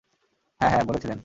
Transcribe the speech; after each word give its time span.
হ্যাঁ 0.59 0.71
হ্যাঁ, 0.71 0.83
বলেছিলেন। 0.83 1.19